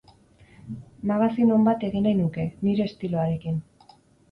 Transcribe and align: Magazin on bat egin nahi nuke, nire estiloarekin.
Magazin 1.11 1.51
on 1.59 1.67
bat 1.69 1.85
egin 1.89 2.05
nahi 2.09 2.17
nuke, 2.23 2.47
nire 2.65 2.91
estiloarekin. 2.91 3.63